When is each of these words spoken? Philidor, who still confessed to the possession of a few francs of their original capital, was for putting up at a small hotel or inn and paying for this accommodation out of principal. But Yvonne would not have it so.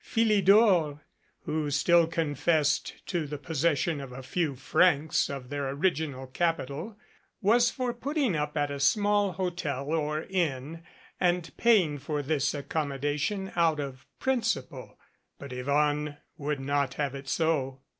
Philidor, 0.03 1.01
who 1.43 1.69
still 1.69 2.07
confessed 2.07 3.05
to 3.05 3.27
the 3.27 3.37
possession 3.37 4.01
of 4.01 4.11
a 4.11 4.23
few 4.23 4.55
francs 4.55 5.29
of 5.29 5.49
their 5.51 5.69
original 5.69 6.25
capital, 6.25 6.97
was 7.39 7.69
for 7.69 7.93
putting 7.93 8.35
up 8.35 8.57
at 8.57 8.71
a 8.71 8.79
small 8.79 9.33
hotel 9.33 9.85
or 9.93 10.23
inn 10.23 10.81
and 11.19 11.55
paying 11.55 11.99
for 11.99 12.23
this 12.23 12.55
accommodation 12.55 13.51
out 13.55 13.79
of 13.79 14.07
principal. 14.17 14.97
But 15.37 15.53
Yvonne 15.53 16.17
would 16.35 16.59
not 16.59 16.95
have 16.95 17.13
it 17.13 17.27
so. 17.29 17.81